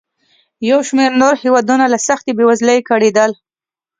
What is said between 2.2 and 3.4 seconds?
بېوزلۍ کړېدل.